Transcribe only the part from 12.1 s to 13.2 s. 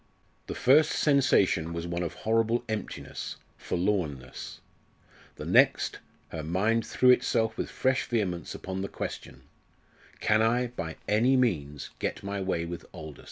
my way with Aldous?"